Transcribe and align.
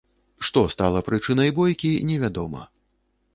Што 0.47 0.61
стала 0.75 1.03
прычынай 1.09 1.53
бойкі, 1.59 1.91
невядома. 2.09 2.65